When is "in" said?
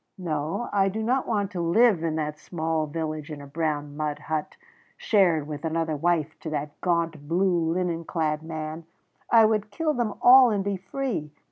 2.03-2.15, 3.29-3.39